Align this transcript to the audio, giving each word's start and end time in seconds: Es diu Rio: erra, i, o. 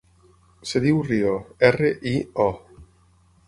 Es 0.67 0.71
diu 0.85 1.03
Rio: 1.11 1.35
erra, 1.71 1.93
i, 2.15 2.17
o. 2.49 2.51